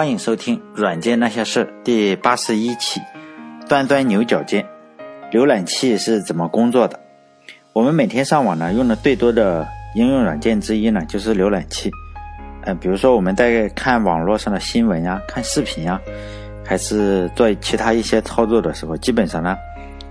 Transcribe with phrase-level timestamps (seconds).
[0.00, 3.02] 欢迎收听《软件那些事》第八十一期。
[3.68, 4.64] 端端牛角尖，
[5.30, 6.98] 浏览器是怎么工作的？
[7.74, 11.90] 我们每天上网呢，用的最多的应用软件之一呢，就是浏览器。
[12.62, 16.00] 呃，比如说我们在看网络上的新闻呀、看视频呀，
[16.64, 19.54] 还是做其他一些操作的时候，基本上呢，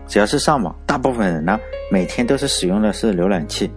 [0.08, 1.60] 只要是上网，大部分人呢，
[1.92, 3.68] 每天都是使用的是浏览器。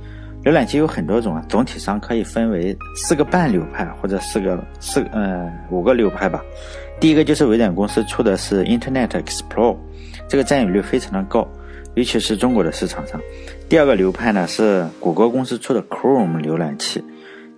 [0.45, 6.43] 浏览器有很多种啊，总体上可以分为四个半流派或者四个四呃五个流派吧。
[6.99, 9.77] 第一个就是微软公司出的是 Internet Explorer，
[10.29, 11.47] 这个占有率非常的高，
[11.95, 13.21] 尤其是中国的市场上。
[13.69, 17.05] 第二个流派呢是谷歌公司出的 Chrome 浏览器。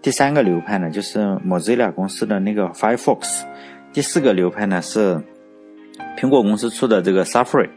[0.02, 3.45] 第三个流派呢就是 Mozilla 公司的那个 Firefox。
[3.95, 5.19] 第四个流派呢是
[6.19, 7.71] 苹果公司出的这个 Safari，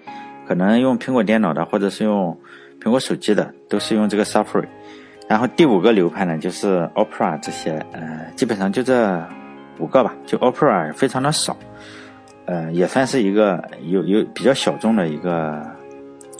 [0.45, 2.37] 可能用苹果电脑的或者是用
[2.83, 4.67] 苹果手机的都是用这个 Safari。
[5.27, 9.21] 然后第五个流派呢，就是 Opera 这些，呃，基本上就这
[9.77, 11.57] 五个吧，就 Opera 非常的少，
[12.45, 15.61] 呃，也算是一个有有比较小众的一个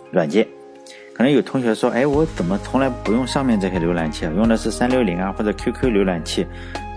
[0.10, 0.48] 软件。
[1.14, 4.26] 可能有同学说，哎，我怎么从来不用上面这些浏览器？
[4.26, 6.46] 用的是三六零啊，或者 QQ 浏览器，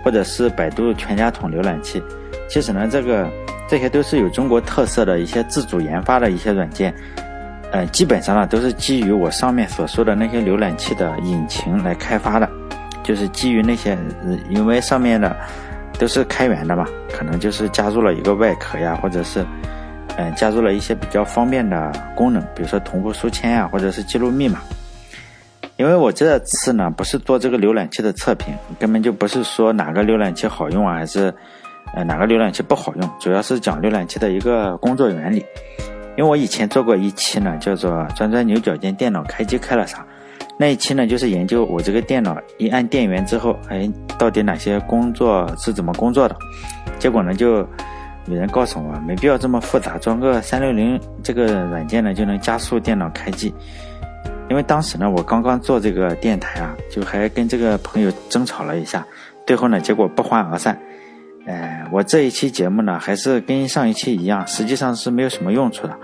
[0.03, 2.01] 或者是百度全家桶浏览器。
[2.47, 3.27] 其实呢，这个
[3.67, 6.93] 这些都是有中国特色的一些自主研发的一些软件。
[7.71, 12.49] 呃，基本上呢都是基于我上面所说的那些浏览器的引擎来开发的，
[13.01, 13.97] 就是基于那些，
[14.49, 15.35] 因为上面的
[15.97, 19.45] 都是开源的嘛，可能就是加入了一个外壳呀，或者是，
[20.17, 24.59] 嗯，加入了一些比较方便的功能，比如说同步书签呀，或者是记录密码。
[25.77, 31.33] 因为我这次呢不是做这个浏览器的测评，根本就不是说哪个浏览器好用啊，还是，
[31.95, 35.43] 呃，哪个浏览器不好用，主要是讲浏览器的一个工作原理。
[36.21, 40.05] 因为我以前做过一期呢，叫做“钻钻牛角尖”，电脑开机开了啥？
[40.55, 46.35] 那一期呢，就是研究我这个电脑一按电源之后，哎，到底哪些工作是怎么工作的？
[46.99, 47.67] 结果呢，就
[48.27, 53.51] 有人告诉我，没必要这么复杂，装个三六零这个软件呢，就能加速电脑开机。
[54.47, 59.03] 因为当时呢，我刚刚做这个电台啊，就还跟这个朋友争吵了一下，
[59.47, 60.77] 最后呢，结果不欢而散。
[61.45, 65.95] 哎，我这一期节目呢，还是跟上一期一样，实际上是没有什么用处的。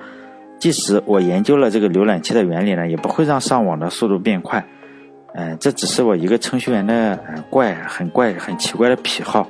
[0.60, 4.66] 即使我研究了这个浏览器的原理呢，也不会让上网的速度变快。
[5.36, 7.20] 嗯，这只是我一个程序员的
[7.52, 9.48] 怪很怪很奇怪的癖好。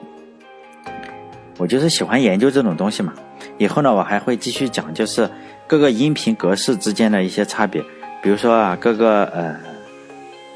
[1.57, 3.13] 我就是喜欢研究这种东西嘛。
[3.57, 5.29] 以后呢，我还会继续讲，就是
[5.65, 7.81] 各个音频格式之间的一些差别，
[8.21, 9.55] 比如说啊，各个呃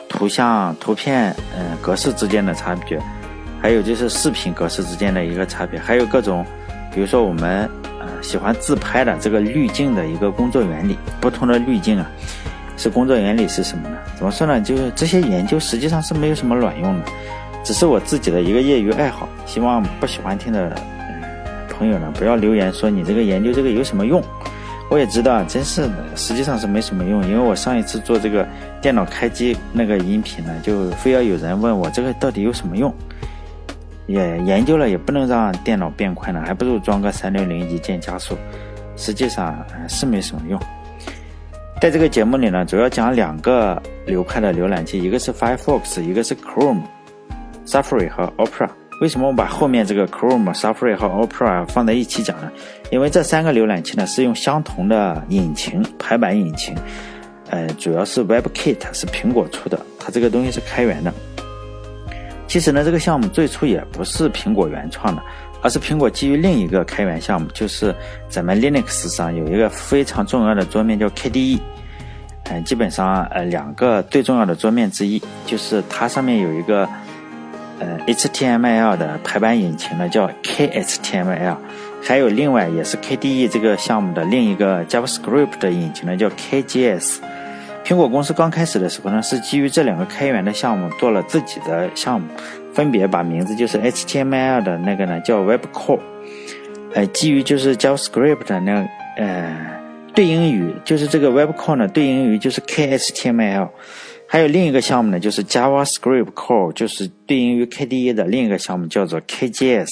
[0.09, 2.99] 图像图片嗯格式之间的差别。
[3.61, 6.43] 还有就是视频格式之间的一个差别，还有各种，
[6.93, 12.09] 比如说我们呃喜欢自拍的这个滤镜的一个工作原理，不同的滤镜啊，
[12.75, 13.95] 是工作原理是什么呢？
[14.15, 14.59] 怎么说呢？
[14.59, 17.05] 就是这些研究实际上是没有什么卵用的，
[17.63, 19.29] 只是我自己的一个业余爱好。
[19.45, 20.75] 希望不喜欢听的
[21.69, 24.23] 朋友呢，不要留言说你这个研究这个有什么用。
[24.89, 28.45] 我也知道，真是的，实际上是没什么用，因为我上一次做这个
[28.81, 32.93] 电脑开机那个音频呢，就非要有人问我这个到底有什么用。
[34.11, 38.37] 也研究了，也不能让电脑变快呢，还不如装个三六零一键加速。
[38.97, 40.59] 实际上是没什么用。
[41.81, 46.83] 在这个节目里呢，主要讲两个流派的浏览器，一个是 Firefox，一个是 Chrome、
[47.65, 48.69] Safari 和 Opera。
[48.99, 52.51] 为什么我把后面这个 Chrome、Safari 和 Opera 放在一起讲呢？
[52.91, 56.75] 因为这三个浏览器呢是用相同的引擎，排版引擎。
[57.49, 61.11] 呃，主要是 WebKit 是苹果出的，它这个东西是开源的。
[62.51, 65.23] 其实呢，这个项目最初也不是苹果原创的，
[65.61, 67.95] 而是苹果基于另一个开源项目，就是
[68.27, 71.61] 咱们 Linux 上有一个非常重要的桌面叫 KDE。
[72.49, 76.85] 嗯，基本上呃两个最重要的桌面之一，就是它上面有一个
[77.79, 81.55] 呃 HTML 的排版引擎呢，叫 KHTML，
[82.03, 87.19] 还有另外也是 KDE 这个项目的另一个 JavaScript 的引擎呢，叫 KJS。
[87.83, 92.27] 苹果公司刚开始的时候呢，是基于这两个开源的项目做了自己的项目，
[92.73, 95.99] 分别把名字就是 HTML 的那个呢叫 Web Core，
[96.93, 98.87] 呃，基于就是 JavaScript 的那
[99.17, 99.79] 呃
[100.13, 103.69] 对应于就是这个 Web Core 呢对应于就是 KHTML，
[104.27, 109.87] 还有另一个项目呢就是 JavaScript Core，就是对应于 KDE 的另一个项目叫做 KJS。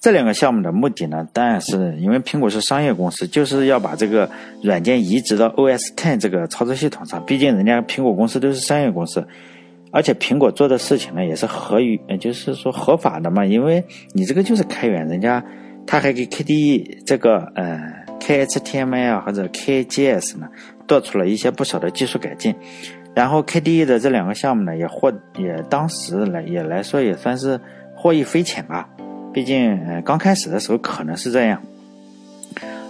[0.00, 4.30] 这两个项目的目的呢，当然是因为苹果是商业公司，就是要把这个
[4.62, 7.24] 软件移植到 OS Ten 这个操作系统上。
[7.26, 9.26] 毕竟人家苹果公司都是商业公司，
[9.90, 13.44] 而且苹果做的事情呢也是合于，就是说合法的嘛。
[13.44, 15.44] 因为你这个就是开源，人家
[15.84, 17.80] 他还给 KDE 这个呃
[18.20, 20.46] KHTML 或者 KJS 呢
[20.86, 22.54] 做出了一些不少的技术改进。
[23.16, 27.60] 然后 KDE 的这两个项目呢也获也当时来也来说也算是
[27.96, 28.88] 获益匪浅吧。
[29.32, 31.60] 毕竟，呃，刚开始的时候可能是这样。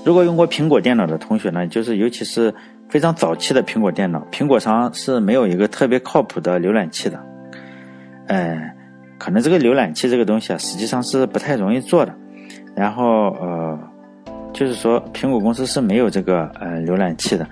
[0.05, 2.55] 如果用过苹果电脑的同学呢，就是尤其是
[2.88, 7.20] 非常早期的苹果电脑，苹果上是没有一个特别靠谱的浏览器的。
[8.29, 8.58] 呃，
[9.19, 12.14] 可能这个浏览器这个东西啊，实际上是不太容易做的。
[12.75, 13.79] 然后，呃，
[14.52, 17.46] 就是说苹果公司是没有这个呃浏览器的。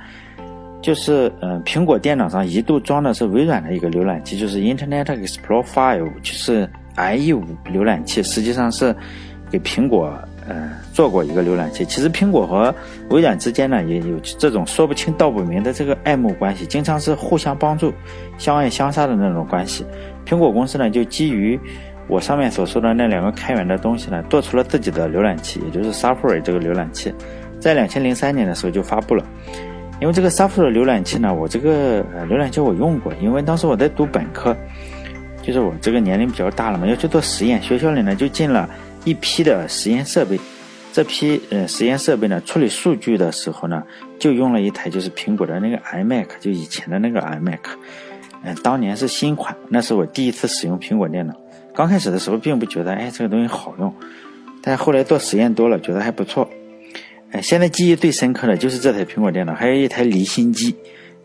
[0.82, 8.94] 就是嗯，苹果电脑上一度装的是微软的一个浏览器，就是 Internet Explorer Five，就是 IE 五浏览器，实际上是
[9.50, 10.12] 给苹果
[10.48, 11.84] 呃做过一个浏览器。
[11.84, 12.74] 其实苹果和
[13.10, 17.92] 微软之间呢也有这种说不清道不明的这个爱慕关系，经常是互相帮助、
[18.38, 19.84] 相爱相杀的那种关系。
[20.26, 21.58] 苹果公司呢就基于
[22.08, 27.12] 我上面所说的那两个开源的东西呢，做出了自己的浏览器，也就是 Safari 这个浏览器，
[27.60, 29.24] 在两千零三年的时候就发布了。
[30.00, 34.54] 因为这个 Safari 浏览器呢，我这个浏览器我用过，因为当时我在读本科，
[35.46, 38.68] 就是我这个年龄比较大了嘛，要去做实验，学校里呢就进了
[39.04, 40.36] 一批的实验设备，
[40.92, 43.80] 这批呃实验设备呢处理数据的时候呢，
[44.18, 47.60] 就用了一台就是苹果的那个 iMac，就以前的那个 iMac，
[48.42, 51.32] 嗯，当年是新款，那是我第一次使用苹果电脑，
[51.72, 53.94] 刚开始的时候并不觉得哎这个东西好用，
[54.60, 56.50] 但后来做实验多了，觉得还不错。
[57.30, 60.74] 哎，现在记忆最深刻的就是这台苹果电脑，还有一台离心机，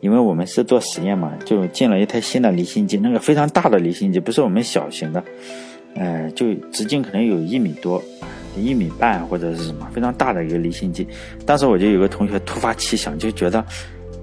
[0.02, 5.24] 因为我们是做实验嘛，就进了一台新的离心机，那个非常大的离心机，不是我们小型的，
[5.96, 8.02] 呃，就直径可能有一米多，
[8.58, 11.08] 一米半或者是什么，非常大的一个离心机。
[11.46, 13.64] 当时我就有个同学突发奇想，就觉得，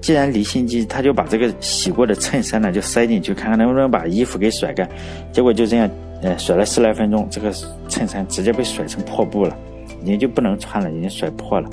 [0.01, 4.89] 既然离心机，他就把这个洗过的衬衫呢就塞进去，看看能不能把衣服给甩干。
[5.33, 5.89] 结果就这样，
[6.23, 7.53] 呃，甩了十来分钟，这个
[7.89, 9.57] 衬衫直接被甩成破布了。
[10.03, 11.69] 已经就不能穿了，已经甩破了。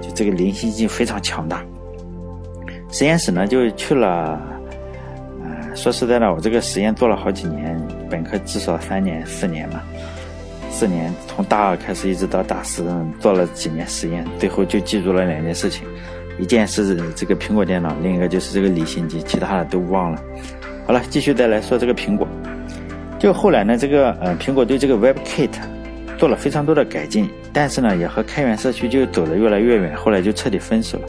[0.00, 1.64] 就这个离心机非常强大。
[2.92, 4.38] 实验室呢，就去了。
[5.42, 7.80] 呃，说实在的，我这个实验做了好几年，
[8.10, 9.80] 本科至少三年、四年嘛。
[10.70, 12.84] 四年，从大二开始一直到大四，
[13.18, 15.86] 做了几年实验，最后就记住了两件事情：
[16.38, 20.22] 一件是这个苹果电脑，另一个就是这个离心机，其他的都忘了。
[20.86, 22.28] 好了，继续再来说这个苹果。
[23.18, 25.50] 就后来呢，这个呃，苹果对这个 WebKit。
[26.18, 31.08] 做了非常多的改进，但是呢，也和开源社区就走得越来越远，后来就彻底分手了。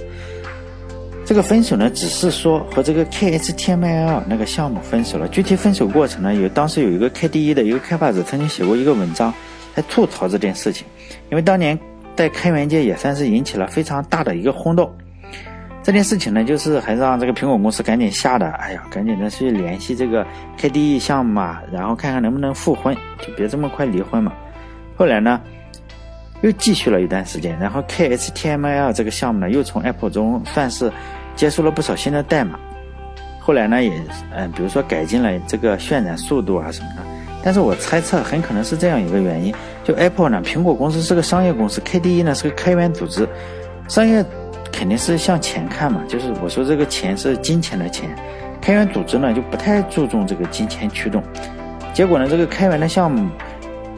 [1.26, 5.28] 这个分手呢，只是说和这个 KHTML 那个项目分手了。
[5.30, 9.34] 具体分手过程呢，有当时有一个 KDE 的一个开发者曾经写过一个文章，
[9.76, 10.86] 来吐槽这件事情。
[11.32, 11.80] 因为当年
[12.16, 14.94] 在开源界也算是引起了非常大的一个轰动。
[15.82, 20.26] 这件事情呢，就是还让这个苹果公司赶紧吓得，哎呀，赶紧的去联系这个
[20.60, 24.32] KDE 项目嘛，然后看看能不能复婚，就别这么快离婚嘛。
[24.96, 25.42] 后来呢，
[26.44, 30.92] 又继续了一段时间，然后 KHTML 这个项目呢，又从 Apple 中算是
[31.38, 32.60] 接收了不少新的代码。
[33.40, 33.92] 后来呢，也
[34.36, 37.02] 嗯，比如说改进了这个渲染速度啊什么的。
[37.42, 39.54] 但是我猜测很可能是这样一个原因：
[39.86, 43.26] 就 Apple 呢，苹果公司是个商业公司，KDE 呢是个开源组织，
[43.88, 44.24] 商业
[44.70, 48.14] 肯定是向钱看嘛，就是我说这个钱是金钱的钱，
[48.60, 51.24] 开源组织呢就不太注重这个金钱驱动。
[51.94, 53.30] 结果呢，这个开源的项目。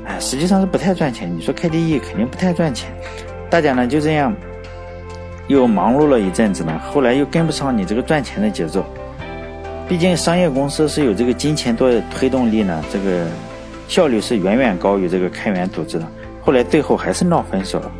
[0.05, 1.29] 哎，实际上是不太赚钱。
[1.35, 2.91] 你说 KDE 肯定不太赚钱，
[3.49, 4.33] 大家呢就这样
[5.47, 8.85] 又忙碌了一阵子呢，后来又跟不上你这个赚钱的节奏。
[9.87, 13.25] 毕竟商业公司是有这个金钱做推动力呢，这个
[13.87, 16.07] 效率是远远高于这个开源组织的。
[16.41, 17.91] 后来最后还是闹分手了。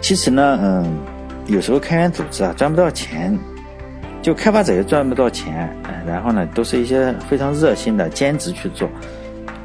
[0.00, 0.98] 其实呢，嗯，
[1.46, 3.36] 有时候开源组织啊赚不到钱，
[4.22, 5.68] 就开发者也赚不到钱，
[6.06, 8.88] 然后呢都是一些非常热心的兼职去做。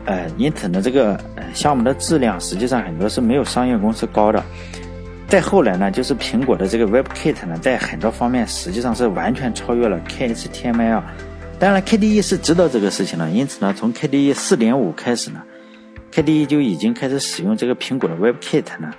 [0.10, 1.24] 呃，因此呢，这个
[1.54, 4.44] 项目的质量实际上很多是没有商业公司高的。
[5.28, 11.04] 再后来呢，就是苹果的这个 WebKit 呢，在很多方面实际上是完全超越了 KHTML。
[11.60, 15.44] 当然，KDE 是知道这个事情的，因此呢，从 KDE 4.5开始呢
[16.12, 18.92] ，KDE 就已经开始使用这个苹果的 WebKit 呢，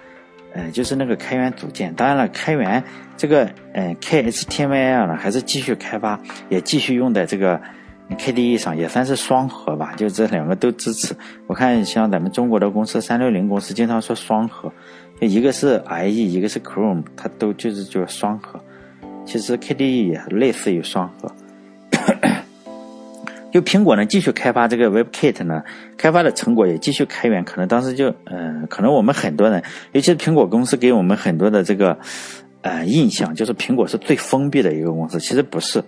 [0.54, 1.92] 呃，就是那个开源组件。
[1.94, 2.84] 当然了，开源
[3.16, 7.60] 这个呃 KHTML 呢，还是继续开发，也继续用在这个。
[8.18, 11.14] KDE 上也算是双核吧，就这两个都支持。
[11.46, 14.70] 我看像咱们中国的公司三六零公司经常说双核，
[15.20, 18.60] 就一个是 IE，一个是 Chrome，它都就是叫双核。
[19.24, 21.32] 其实 KDE 也类似于双核。
[23.52, 25.62] 就苹果呢继续开发这个 WebKit 呢，
[25.96, 27.44] 开发的成果也继续开源。
[27.44, 29.62] 可能当时就嗯，可能我们很多人，
[29.92, 31.98] 尤其是苹果公司给我们很多的这个。
[32.62, 35.82] 呃，印象就是苹果是最封闭的一个公司，其实不是，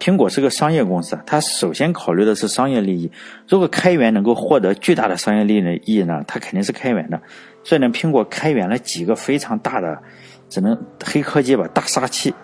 [0.00, 3.10] 苹果是个商业公司，它首先考虑的是商业利益。
[3.48, 7.20] 如果开源能够获得巨大的商业利益呢，它肯定是开源的。
[7.62, 10.02] 所以呢，苹果开源了几个非常大的，
[10.48, 12.34] 只能黑科技吧，大杀器。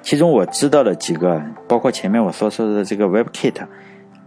[0.00, 3.54] 其中我知道的几个，包括前面我所说的这个 WebKit，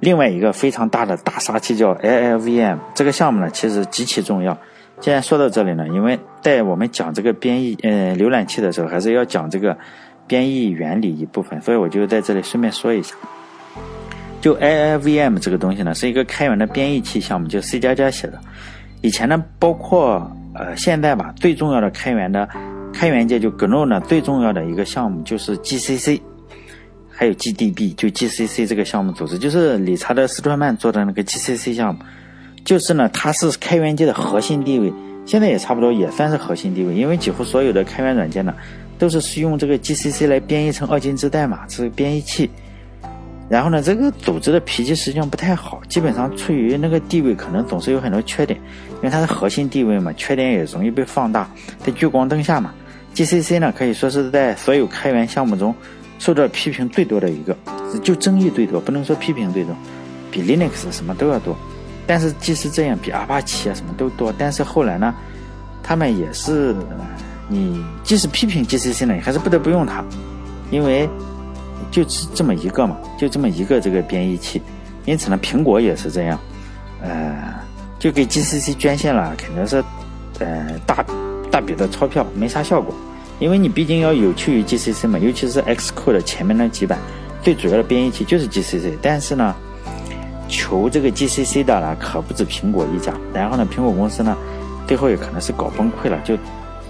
[0.02, 4.58] 另外一个非常大的大杀器叫 LLVM，这个项目呢其实极其重要。
[5.02, 9.76] 既然说到这里呢，因为在我们讲这个编译呃浏览器的时候，还是要讲这个
[10.28, 13.16] 编译原理一部分，所以我就在这里顺便说一下。
[14.40, 18.40] 就 LLVM 这个东西呢，是一个开源的编译器项目，就 C 加加写的。
[19.02, 22.48] 以前呢，包括呃现在吧，最重要的开源的
[22.94, 26.22] 开源界就 GNU 呢，最重要的一个项目就是 GCC，
[27.10, 32.02] 还有 GDB，就 GCC 这个项目组织，就是理查德斯特曼做的那个 GCC 项目，
[32.64, 34.92] 就是呢，它是开源界的核心地位，
[35.26, 38.54] 现在也差不多也算是核心地位，因为几乎所有的开源软件呢，
[38.98, 42.50] 都是用这个 GCC 来编译成二进制代码，是编译器。
[43.50, 48.58] 然后呢，这个组织的脾气实际上不太好，基本上处于那个地位，可能总是有很多缺点，
[48.98, 51.50] 因为它是核心地位嘛，缺点也容易被放大，
[51.86, 52.74] 在聚光灯下嘛。
[53.14, 55.76] GCC 呢，可以说是在所有开源项目中
[56.18, 57.58] 受到批评最多的一个，
[58.02, 59.76] 就争议最多，不能说批评最多，
[60.32, 61.58] 比 Linux 什么都要多。
[62.06, 64.34] 但是即使这样，比阿帕奇啊什么都多。
[64.38, 65.14] 但是后来呢，
[65.82, 66.76] 他们也是，
[67.48, 70.04] 你即使批评 GCC 呢，你还是不得不用它，
[70.70, 71.10] 因为。
[71.90, 74.62] 就是这么一个嘛，就这么一个这个编译器，
[75.04, 76.40] 因此呢，苹果也是这样，
[77.02, 77.54] 呃，
[78.00, 79.84] 就给 GCC 捐献了，肯定是，
[80.40, 81.04] 呃，大
[81.52, 82.96] 大笔的钞票，没啥效果，
[83.40, 86.98] 因为你毕竟要有求于 GCC 嘛，尤其是 Xcode 前面那几版，
[87.42, 89.54] 最主要的编译器就是 GCC，但是呢，
[90.52, 94.38] 求这个 GCC 的呢，可不止苹果一家，然后呢，苹果公司呢，
[94.86, 96.38] 最后也可能是搞崩溃了，就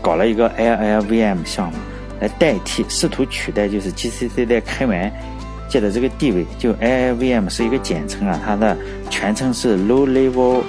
[0.02, 1.78] 搞了一个 LLVM 项目。
[2.20, 5.12] 来代替，试图取代就是 GCC 在开源
[5.68, 6.46] 界的这个地位。
[6.60, 8.78] 就 LLVM 是一个简称啊，它的
[9.10, 10.62] 全称是 Low Level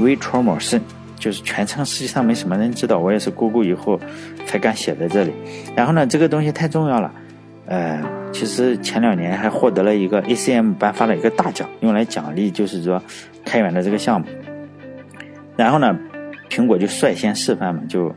[0.00, 0.82] Virtual Machine，
[1.18, 3.98] 就是全称实际上没什么人知道，我也是 Google 以后
[4.46, 5.32] 才敢写在这里。
[5.74, 7.12] 然后呢，这个东西太重要了，
[7.66, 8.02] 呃，
[8.32, 13.02] 其实前两年还获得了一个 ACM 颁发的一个大奖，用来奖励就是说
[13.44, 14.26] 开源的这个项目。
[15.56, 15.96] 然后呢，
[16.50, 18.14] 苹果就率先示范嘛，就。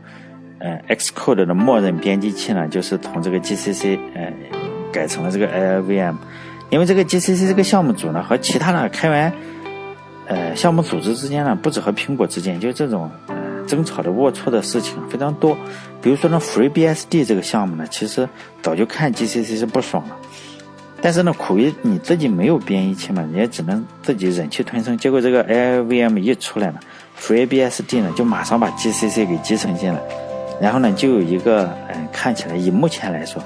[0.60, 4.32] 呃，Xcode 的默认编辑器呢，就是从这个 GCC 呃
[4.90, 6.16] 改成了这个 LLVM，
[6.68, 9.32] 因为这个 GCC 这个项目组呢和其他的开源
[10.26, 13.36] 呃项目组织之间呢，不止和苹果之间，就这种呃
[13.68, 15.56] 争吵的龌龊的事情非常多。
[16.00, 18.28] 比如说呢，FreeBSD 这个项目呢，其实
[18.62, 20.16] 早就看 GCC 是不爽了，
[21.02, 24.96] 但是呢，苦于你自己没有编译器嘛，你也只能自己忍气吞声。
[24.96, 26.78] 结果这个 LLVM 一出来呢
[27.20, 30.00] ，FreeBSD 呢就马上把 GCC 给集成进来。
[30.60, 33.42] 然后呢，就有一个，嗯，看起来以目前来说，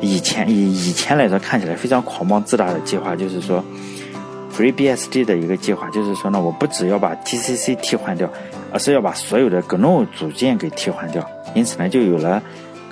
[0.00, 3.62] 以前以以前来说看起来非常狂妄自大的计划，就是说
[4.54, 8.30] ，FreeBSD 的一个计划，就是说呢，我不只要把 GCC 替换掉，
[8.72, 11.26] 而是要把所有的 GNU 组件给替换掉。
[11.56, 12.42] 因此呢，就有了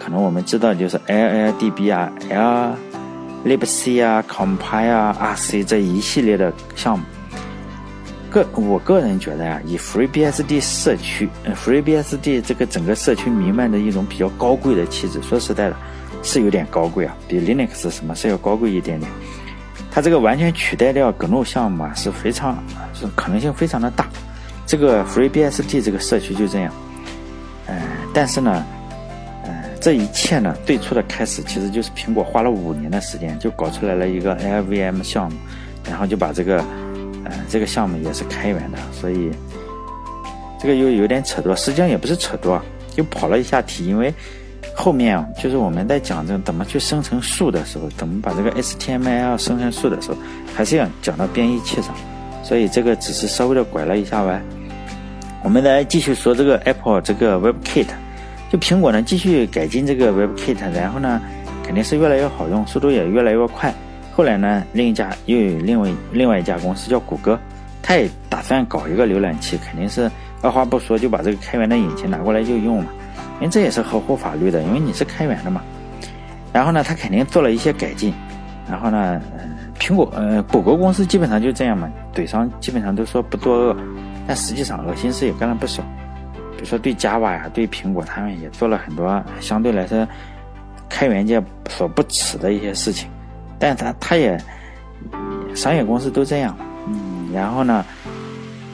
[0.02, 2.10] 可能我们知道就是 LLDB 啊、
[3.44, 7.04] LLibc 啊、Compile 啊、RC 这一系列的项目。
[8.30, 15.22] 个我个人觉得呀，以 FreeBSD 社区，，FreeBSD 这个整个社区弥漫的一种比较高贵的气质。
[15.22, 15.76] 说实在的，
[16.22, 19.08] 是有点高贵啊，比 Linux 什么是要高贵一点点。
[19.92, 22.58] 它这个完全取代掉 GNU 项目啊，是非常
[22.92, 24.08] 是可能性非常的大。
[24.66, 26.72] 这个 FreeBSD 这个社区就这样，
[27.66, 27.80] 嗯，
[28.12, 28.64] 但是呢，
[29.46, 35.38] 嗯，这一切呢，最初的开始其实就是苹果花了五年的时间就搞出来了一个 LVM 项目，
[35.88, 36.64] 然后就把这个。
[37.26, 39.30] 呃，这个项目也是开源的，所以
[40.60, 42.60] 这个又有点扯多，实际上也不是扯多，
[42.94, 43.86] 就跑了一下题。
[43.86, 44.12] 因为
[44.74, 50.18] 后面啊，就是我们在讲这怎么去生成树的时候，怎么把这个 HTML 生成树的时候，
[50.54, 51.94] 还是要讲到编译器上，
[52.42, 54.44] 所以这个只是稍微的拐了一下弯。
[55.44, 57.88] 我们来继续说这个 Apple 这个 WebKit，
[58.50, 61.20] 就苹果呢继续改进这个 WebKit，然后呢
[61.62, 63.72] 肯定是越来越好用，速度也越来越快。
[64.10, 67.38] 后来呢，另一家又有另外另外一家公司叫谷歌，
[67.82, 70.10] 他也打算搞一个浏览器，肯定是
[70.40, 72.86] 二话不说就把这个开源的引擎拿过来就用了，
[73.34, 75.60] 因为这也是合乎法律的，因为你是开源的嘛。
[76.54, 78.14] 然后呢，他肯定做了一些改进。
[78.66, 79.20] 然后呢，
[79.78, 83.76] 苹果呃谷歌公司基本上就这样嘛，怼上基本上都说不作恶，
[84.26, 85.82] 但实际上恶心事也干了不少。
[86.56, 90.06] 比如说对 Java 呀，对苹果他们也做了很多相对来说
[90.88, 93.10] 开源界所不耻的一些事情。
[93.58, 94.38] 但他他也
[95.54, 97.84] 商业公司都这样，嗯，然后呢，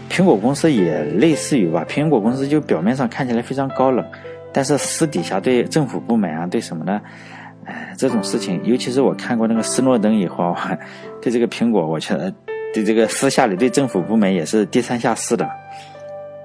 [0.08, 1.84] 苹果公司也类似于吧。
[1.88, 4.04] 苹果公司就表面上看起来非常高冷，
[4.52, 7.00] 但是私底下对政府部门啊，对什么呢，
[7.66, 10.56] 哎，这种事情，尤其是我看过那个斯诺登以后，
[11.20, 12.32] 对这个苹果，我觉得
[12.72, 15.48] 对这个私下里对政府部门也是低三下四的。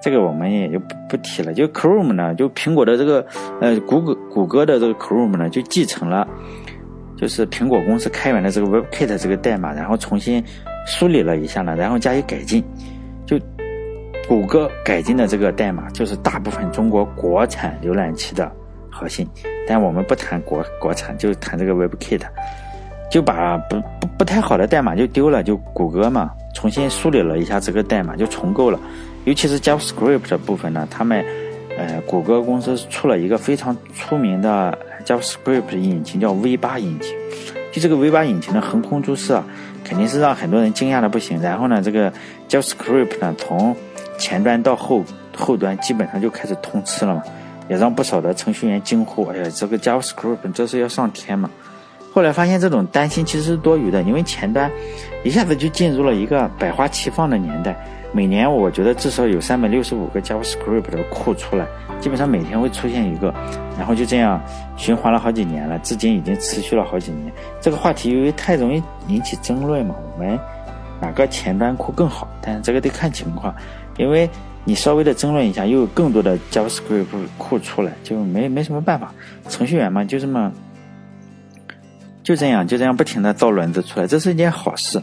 [0.01, 1.53] 这个我们也就不不提了。
[1.53, 3.25] 就 Chrome 呢，就苹果的这个
[3.59, 6.27] 呃，谷歌谷歌的这个 Chrome 呢，就继承了。
[7.17, 10.43] 就是苹果公司开源的这个 WebKit 这个代码，然后重新
[10.85, 12.63] 梳理了一下呢，然后加以改进，
[13.25, 13.39] 就
[14.27, 18.51] 谷歌改进的这个代码就是大部分中国国产浏览器的
[18.91, 19.27] 核心。
[19.65, 22.21] 但我们不谈国国产，就谈这个 WebKit，
[23.09, 28.79] 就把不不不太好的代码就丢了，就谷歌嘛重新梳理了一下这个代码就重构了，
[29.25, 31.23] 尤其是 JavaScript 的部分呢，他们
[31.77, 37.15] 呃谷歌公司出了一个非常出名的 JavaScript 引擎，叫 V8 引擎。
[37.71, 39.45] 就这个 V8 引擎的横空出世啊，
[39.83, 41.41] 肯定是让很多人惊讶的不行。
[41.41, 42.11] 然后呢，这个
[42.47, 43.75] JavaScript 呢，从
[44.17, 45.03] 前端到后
[45.35, 47.21] 后端基本上就开始通吃了嘛，
[47.67, 51.49] 也让不少的程序员惊呼：“哎呀，这个 JavaScript 这是要上天嘛！”
[52.15, 54.71] 后来发现这种担心其实是多余的，因为前端
[55.25, 57.75] 一下子就进入了一个百花齐放的年代。
[58.13, 61.67] 每年我觉得至少有三百六十五个 JavaScript 的库出来，
[61.99, 63.33] 基本上每天会出现一个，
[63.77, 64.41] 然后就这样
[64.77, 67.29] 循环了好几年了，至今已经持续了好几年。
[67.59, 70.39] 这个话题由于太容易引起争论嘛，我们
[71.01, 72.25] 哪个前端库更好？
[72.41, 73.53] 但是这个得看情况，
[73.97, 74.29] 因为
[74.63, 77.07] 你稍微的争论一下，又有更多的 JavaScript
[77.37, 79.13] 库出来，就没没什么办法。
[79.49, 80.49] 程序员嘛，就这么
[82.25, 84.99] 就这样就这样不停的造轮子出来，这是一件好事。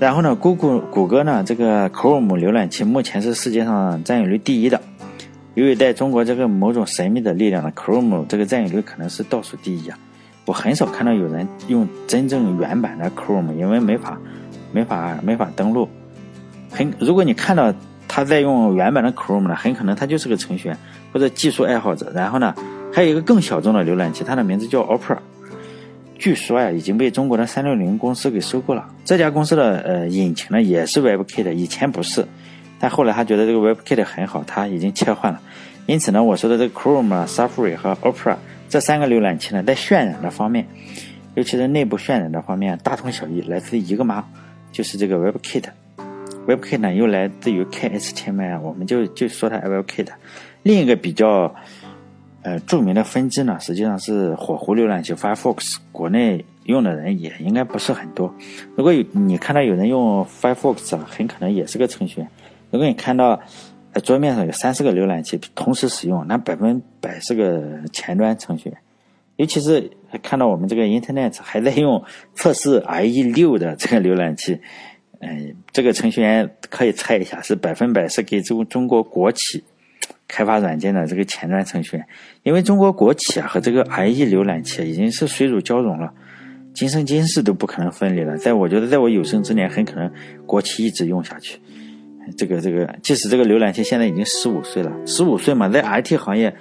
[0.00, 4.80] 然后呢，谷歌谷歌呢，这个 Chrome 浏览器目前是世界上占有率第一的。
[5.54, 9.96] 由于在中国这个某种神秘的力量呢，Chrome 这个占有率可能是倒数第一啊。
[10.46, 14.18] 我很少看到有人用真正原版的 Chrome，因为没法
[14.72, 15.88] 没法没法登录。
[16.72, 17.72] 很，如果你看到
[18.08, 20.76] 他在用原版的 Chrome 呢，很可能他就是个程序员
[21.12, 22.10] 或者技术爱好者。
[22.12, 22.52] 然后呢，
[22.92, 25.18] 还有一个更小众的浏览器，它的名字叫 Opera。
[26.20, 28.86] 据说呀，已经被中国的三六零公司给收购了。
[29.06, 32.26] 这家公司的呃引擎呢，也是 WebKit，以前不是，
[32.78, 35.40] 但后来他觉得这个 WebKit 很好，他已经切换了。
[35.86, 38.36] 因此呢，我说的这个 Chrome、Safari 和 Opera
[38.68, 40.66] 这三个浏览器呢，在渲染的方面，
[41.36, 44.22] 尤其是内部渲染的方面，大同小异，来自一个妈，
[44.72, 45.64] 就是这个 WebKit。
[46.46, 50.08] WebKit 呢，又来自于 KHTML，我们就就说它 WebKit。
[50.64, 51.54] 另一个比较。
[52.42, 58.34] 呃，著名的分支呢，实际上是火狐浏览器 Firefox，国内用的人也应该不是很多。
[58.76, 62.28] 如果有你看到有人用 Firefox 啊，很可能也是个程序员。
[62.70, 63.38] 如果你看到
[63.92, 68.78] 呃桌面上有三四个浏览器同时使用，那百分百是个前端程序员。
[69.36, 69.90] 尤其是
[70.22, 72.02] 看到我们这个 Internet 还在用
[72.34, 74.58] 测试 IE 六的这个浏览器，
[75.18, 79.62] 嗯，这个程序员可以猜一下，是百分百是给中中国国企。
[80.30, 82.06] 开发软件的这个前端程序员，
[82.44, 86.12] 因为中国国企啊和这个 IE 浏览器已经是水乳交融了，
[86.72, 88.38] 今生今世都不可能分离了。
[88.38, 90.08] 在我觉得，在我有生之年，很可能
[90.46, 91.58] 国企一直用下去。
[92.36, 96.54] 这个这个，即使这个浏览器现在已经十五岁了，十五岁嘛，在 IT 行业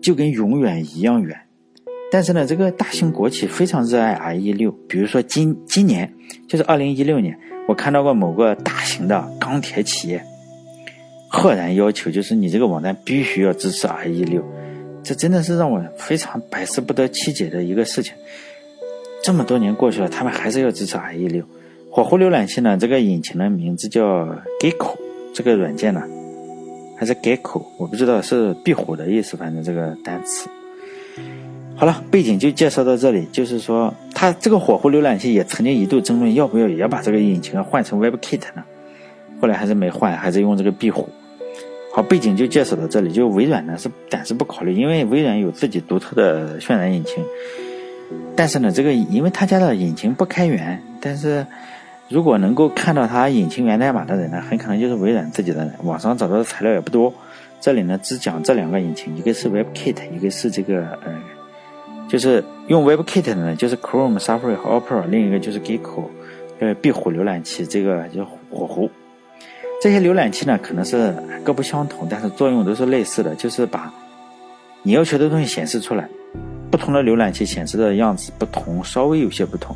[0.00, 1.38] 就跟永远一样远。
[2.10, 6.10] 但是呢，这个大型国企非常热爱 IE 六，比如说今今年
[6.48, 10.24] 就是二零一六年，我看到过某个大型的钢铁企业。
[11.34, 14.44] 赫然要求就是你这个网站必须要支持 IE 六，
[15.02, 18.12] 这真的是让我非常百思不得其解的一个事情。
[19.24, 21.42] 这么多年过去了，他们还是要支持 IE 六。
[21.90, 24.26] 火狐浏览器呢，这个引擎的名字叫
[24.60, 24.94] Gecko，
[25.32, 26.02] 这个软件呢
[26.98, 30.50] 还是 Gecko，我不知道是壁虎的意思，反正这个单词。
[31.74, 38.62] 好了，背景就介绍到这里，就是说，它这个火狐浏览器也曾经一度争论要不要也把这个引擎换成 WebKit 呢，
[39.40, 41.08] 后来还是没换，还是用这个壁虎。
[41.94, 43.12] 好，背景就介绍到这里。
[43.12, 47.22] 就微软呢是暂时不考虑，因为微软有自己独特的渲染引擎。
[48.34, 51.46] 但是呢，这个因为他家的引擎不开源，但是
[52.08, 55.72] 如果能够看到他引擎源代码的人呢，很可能就是微软自己的人。
[55.84, 57.12] 网上找到的材料也不多。
[57.60, 61.14] 这里呢只讲这两个引擎，一个是 WebKit，一个是这个呃，
[62.08, 66.04] 就是用 WebKit 的呢，就是 Chrome、Safari 和 Opera，另一个就是 Gecko，
[66.58, 68.90] 呃，壁虎浏览器，这个叫火狐。
[69.82, 73.92] 这些浏览器呢，可能是各不相同，但是作用都是类似的，就是把
[74.84, 76.08] 你要求的东西显示出来。
[76.70, 79.74] 不同的浏览器显示的样子不同，稍微有些不同，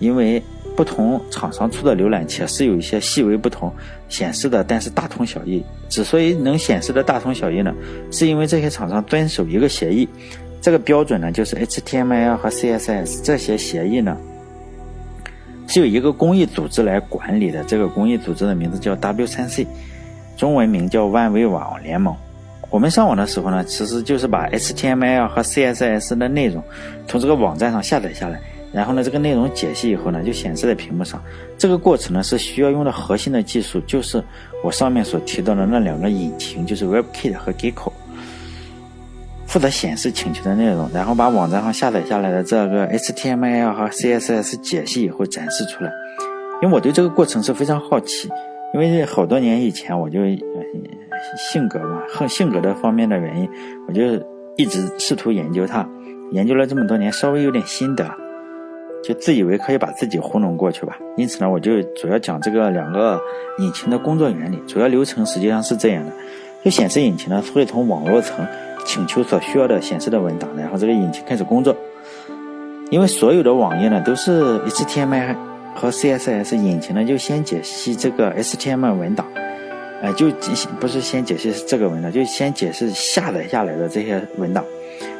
[0.00, 0.42] 因为
[0.76, 3.72] 不同厂商出的浏览器是有一些细微不同
[4.08, 5.64] 显示的，但是大同小异。
[5.88, 7.72] 之所以能显示的大同小异呢，
[8.10, 10.08] 是因为这些厂商遵守一个协议，
[10.60, 14.16] 这个标准呢就是 HTML 和 CSS 这些协议呢。
[15.66, 19.66] 是有一个公益组织来管理的，这个公益组织的名字叫 W3C，
[20.36, 22.14] 中文名叫万维网联盟。
[22.70, 26.62] 我们上网的时候呢，其实就是把 HTML 和 CSS 的内容
[27.06, 28.40] 从这个网站上下载下来，
[28.72, 31.22] 然后呢，这个内容解析以后呢，就显示在屏幕上。
[31.56, 34.22] 这个过程呢，是需要用的核心的技术，就是
[34.64, 37.92] 我上面所提到的那两个引擎，就是 WebKit 和 Gecko。
[39.54, 45.92] 负责显示请求的内容，然后把网站上下载下来的这个 HTML 和 CSS 解析以后展示出来。
[46.60, 48.28] 因为我对这个过程是非常好奇，
[48.72, 50.18] 因为好多年以前我就
[51.52, 53.48] 性格嘛，和性格的方面的原因，
[53.86, 54.02] 我就
[54.56, 55.88] 一直试图研究它，
[56.32, 58.04] 研究了这么多年，稍微有点心得，
[59.04, 60.98] 就自以为可以把自己糊弄过去吧。
[61.16, 63.20] 因此呢，我就主要讲这个两个
[63.58, 66.10] 引擎的工作原理，主要流程实际上是这样的：
[66.64, 68.44] 就显示引擎呢会从网络层
[68.84, 71.74] 请求所需要的显示的文档，然后这个引擎开始工作。
[72.90, 75.34] 因为所有的网页呢都是 HTML
[75.74, 79.26] 和 CSS，引擎呢就先解析这个 HTML 文档，
[80.02, 80.30] 哎，就
[80.78, 84.62] 不是先解析这个文档，就先解释下载下来的这些文档，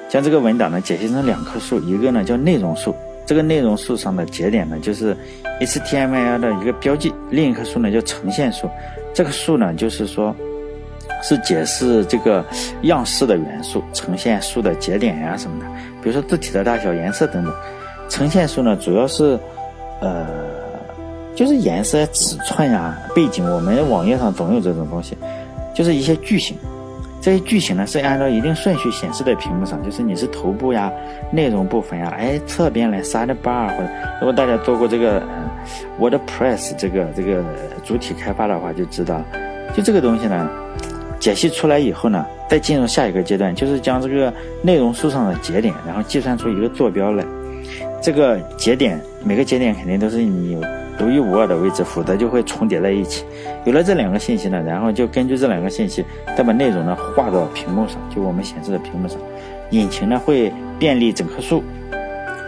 [0.09, 2.94] 将这个文档呢解析成两棵树，一个呢叫内容树，
[3.27, 5.16] 这个内容树上的节点呢就是
[5.61, 8.68] HTML 的一个标记，另一棵树呢叫呈现树，
[9.12, 10.37] 这棵树呢就是说。
[11.27, 12.45] 是解释这个
[12.83, 15.67] 样式的元素，呈现数的节点呀什么的，
[16.03, 17.53] 比如说字体的大小、颜色等等。
[18.11, 19.39] 呈现数呢，主要是，
[20.03, 20.27] 呃，
[21.35, 23.51] 就是颜色、尺寸呀、背景。
[23.51, 25.17] 我们网页上总有这种东西，
[25.75, 26.55] 就是一些句型。
[27.23, 30.93] 这些句型呢是按照一定顺序显示在屏幕上，就是你是头部呀、
[31.33, 33.89] 内容部分呀，哎，侧边来 sidebar 或者，
[34.21, 35.23] 如果大家做过这个
[35.99, 37.43] WordPress 这个这个
[37.83, 39.23] 主体开发的话，就知道，
[39.75, 40.47] 就这个东西呢。
[41.25, 47.25] 解析出来以后呢，再进入下一个阶段，就是将这个内容树上的节点，然后计算出一个坐标来。
[48.03, 50.61] 这个节点每个节点肯定都是你
[50.99, 53.25] 独一无二的位置，否则就会重叠在一起。
[53.65, 56.05] 有了这两个信息呢，然后就根据这两个信息，
[56.37, 59.17] 再把内容呢画到屏幕上，就我们显示的屏幕上。
[59.71, 61.65] 引擎呢会便利整棵树，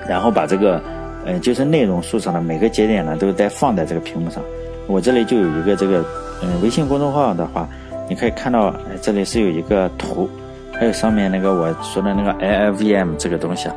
[0.06, 0.82] 然后把这个，
[1.24, 4.42] 呃，就是内容树上的每个节点呢都再放在这个屏幕上。
[4.86, 6.04] 我这里就有一个这个，
[6.42, 7.66] 嗯，微信公众号的话。
[8.08, 10.28] 你可以看到，这里是有一个图，
[10.72, 13.74] 还有上面那个我说的那个 LLVM 这个东西啊，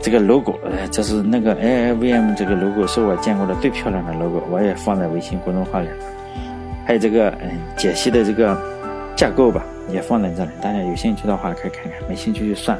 [0.00, 5.88] 这个 logo，哎，这是那个 LLVM 这个 logo 是我见过的最漂亮的 logo，我也放在微信公众号里。
[6.86, 8.56] 还有这个嗯解析的这个
[9.16, 12.76] 架构吧，也放在这里，大家有兴趣的话可以看看，没兴趣就算。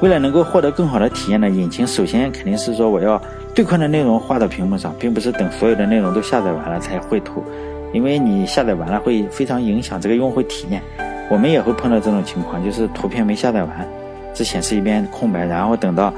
[0.00, 3.20] 为了能够获得更好的体验呢，引擎首先肯定是说我要
[3.54, 7.44] 最快的内容画到屏幕上，并不是等所有的内容都下载完了才绘图。
[7.92, 10.82] 因为你下载完了会非常影响这个用户体验，
[11.30, 13.88] 我们也会碰到这种情况，就是图片没下载完，
[14.34, 16.12] 只显示一边空白，然后等到，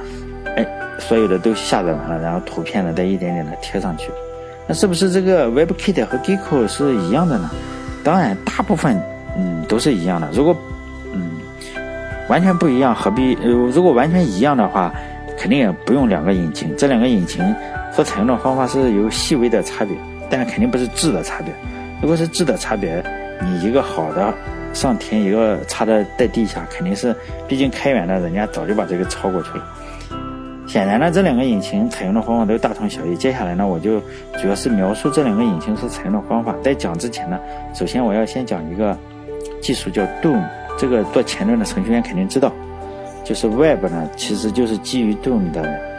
[0.57, 0.67] 哎，
[0.99, 4.11] 所有的都下载完了，然后图片呢再一点点的贴上去，
[4.67, 7.51] 那是不是这个 WebKit 和 Gecko 是一样的呢？
[8.03, 9.01] 当然，大部分
[9.37, 10.29] 嗯都是一样的。
[10.33, 10.57] 如果
[11.13, 11.31] 嗯
[12.29, 13.35] 完全不一样，何必？
[13.43, 14.93] 如果完全一样的话，
[15.39, 16.75] 肯定也不用两个引擎。
[16.77, 17.45] 这两个引擎
[17.93, 19.95] 所采用的方法是有细微的差别。
[20.31, 21.53] 但肯定不是质的差别。
[22.01, 23.05] 如果是质的差别，
[23.43, 24.33] 你一个好的
[24.73, 27.15] 上天，一个差的在地下，肯定是，
[27.49, 29.65] 毕竟开源的，人家早就把这个超过去了。
[30.67, 33.17] 显然呢，这两个引擎采用的方法都大同小异。
[33.17, 34.01] 接下来呢，我就
[34.41, 36.55] 主要是描述这两个引擎所采用的方法。
[36.63, 37.39] 在讲之前呢，
[37.75, 38.97] 首先我要先讲一个
[39.61, 40.43] 技术叫 Doom，
[40.79, 42.53] 这个做前端的程序员肯定知道，
[43.25, 45.90] 就是 Web 呢，其实就是基于 Doom 的。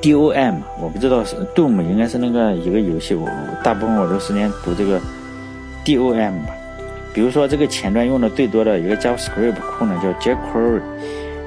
[0.00, 3.14] DOM，我不知道是 Doom，应该是那个一个游戏。
[3.14, 3.28] 我
[3.64, 5.00] 大部分我都时间读这个
[5.84, 6.54] DOM 吧。
[7.12, 10.80] 比如说这个前端用的最多的一个 JavaScript 库呢，叫 jQuery。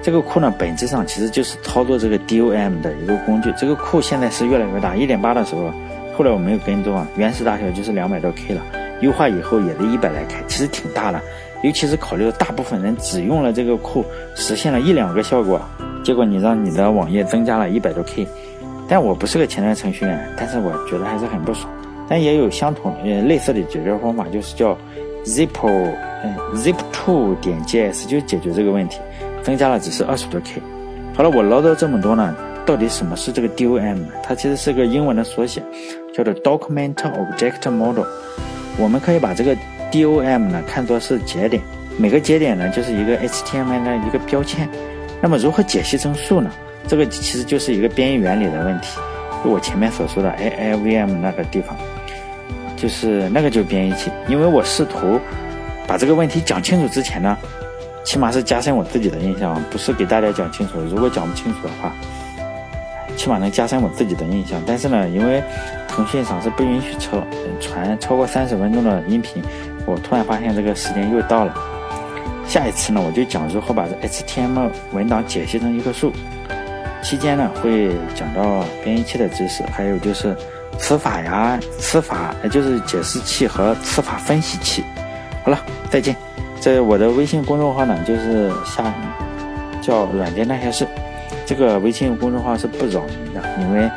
[0.03, 3.53] 这个库呢，本质上其实就是操作这个 DOM 的一个工具。
[3.57, 5.71] 这个库现在是越来越大，一点八的时候，
[6.17, 8.61] 后来我没有跟踪啊，原始大小就是两百多 K 了。
[9.01, 11.21] 优化以后也是一百来 K，其实挺大的。
[11.63, 14.03] 尤其是考虑到大部分人只用了这个库，
[14.35, 15.61] 实现了一两个效果。
[16.03, 18.27] 结果你让你的网页增加了一百多 K，
[18.87, 21.71] 但我不是个前端程序员，但是我觉得还是很不爽。
[22.09, 24.77] 但也有相同呃类似的解决方法，就是叫
[25.23, 28.99] zip 嗯 zip2 点 js 就解决这个问题，
[29.43, 30.61] 增加了只是二十多 K。
[31.13, 32.35] 好了，我唠叨这么多呢，
[32.65, 33.99] 到底什么是这个 DOM？
[34.23, 35.61] 它其实是个英文的缩写，
[36.13, 38.05] 叫做 Document Object Model。
[38.77, 39.55] 我们可以把这个
[39.91, 41.61] DOM 呢看作是节点，
[41.97, 44.67] 每个节点呢就是一个 HTML 的一个标签。
[45.21, 46.49] 那么如何解析成数呢？
[46.87, 48.97] 这个其实就是一个编译原理的问题。
[49.43, 51.77] 就我前面所说的 AIVM 那个地方，
[52.75, 54.11] 就是那个就是编译器。
[54.27, 55.19] 因为我试图
[55.87, 57.37] 把这个问题讲清楚之前呢，
[58.03, 60.79] 起码是加深我自己的印象，不是给大家讲清楚。
[60.81, 61.93] 如果讲不清楚的话，
[63.15, 64.61] 起码能加深我自己的印象。
[64.65, 65.43] 但是呢，因为
[65.87, 67.23] 腾讯上是不允许超
[67.59, 69.41] 传超过三十分钟的音频，
[69.85, 71.53] 我突然发现这个时间又到了。
[72.51, 76.11] 下一次呢，我就讲如何把这 HTML 文档解析成一棵树。
[77.01, 80.35] 期间呢，会讲到编译器的知识，还有就是
[80.77, 84.83] 词法呀、词法，也就是解释器和词法分析器。
[85.45, 85.57] 好了，
[85.89, 86.13] 再见。
[86.59, 88.93] 这我的微信公众号呢，就是下
[89.81, 90.85] 叫软件那些事。
[91.45, 93.89] 这个微信公众号是不扰民的，因为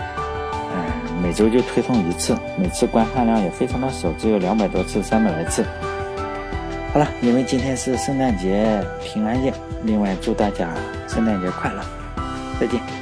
[0.73, 5.65] 嗯每周就推送一次，每次观看量也非常的少，只有两百多次、三百来次。
[6.95, 9.53] 好了，因为今天是圣诞节平安夜，
[9.83, 10.73] 另外祝大家
[11.09, 11.85] 圣诞节快乐，
[12.61, 12.94] 再见。